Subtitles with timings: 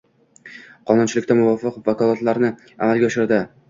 [0.93, 3.45] qonunchilikka muvofiq boshqa vakolatlarni amalga oshiradi.